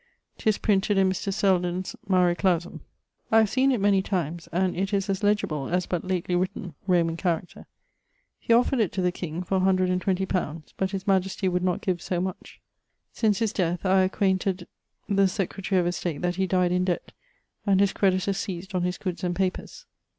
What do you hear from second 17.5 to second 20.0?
and his creditors seised on his goods and papers.